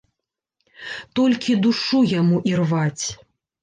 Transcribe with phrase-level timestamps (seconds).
[1.21, 3.05] Толькі душу яму ірваць.